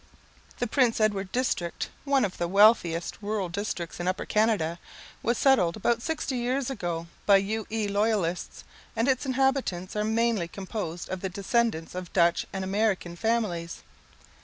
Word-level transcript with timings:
The 0.57 0.65
Prince 0.65 0.99
Edward 0.99 1.31
district, 1.31 1.91
one 2.05 2.25
of 2.25 2.39
the 2.39 2.47
wealthiest 2.47 3.19
rural 3.21 3.49
districts 3.49 3.99
in 3.99 4.07
Upper 4.07 4.25
Canada, 4.25 4.79
was 5.21 5.37
settled 5.37 5.77
about 5.77 6.01
sixty 6.01 6.37
years 6.37 6.71
ago 6.71 7.05
by 7.27 7.37
U.E. 7.37 7.87
loyalists; 7.87 8.63
and 8.95 9.07
its 9.07 9.27
inhabitants 9.27 9.95
are 9.95 10.03
mainly 10.03 10.47
composed 10.47 11.07
of 11.09 11.21
the 11.21 11.29
descendants 11.29 11.93
of 11.93 12.11
Dutch 12.13 12.47
and 12.51 12.63
American 12.63 13.15
families. 13.15 13.83